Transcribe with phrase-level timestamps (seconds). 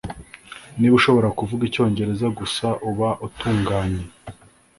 [0.77, 4.03] Niba ushobora kuvuga icyongereza gusa uba utunganye